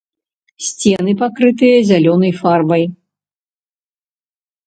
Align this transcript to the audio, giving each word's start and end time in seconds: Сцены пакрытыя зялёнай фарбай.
Сцены 0.67 1.11
пакрытыя 1.19 1.77
зялёнай 1.91 2.33
фарбай. 2.39 2.83